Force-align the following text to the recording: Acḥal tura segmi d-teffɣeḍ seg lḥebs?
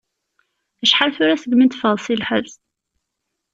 Acḥal 0.83 1.11
tura 1.15 1.35
segmi 1.41 1.65
d-teffɣeḍ 1.67 1.99
seg 2.01 2.17
lḥebs? 2.21 2.53